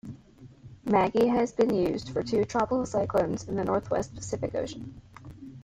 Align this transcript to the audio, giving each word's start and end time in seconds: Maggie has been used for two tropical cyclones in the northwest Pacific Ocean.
Maggie 0.83 1.27
has 1.27 1.51
been 1.51 1.71
used 1.71 2.09
for 2.09 2.23
two 2.23 2.43
tropical 2.43 2.87
cyclones 2.87 3.47
in 3.47 3.55
the 3.55 3.63
northwest 3.63 4.15
Pacific 4.15 4.55
Ocean. 4.55 4.99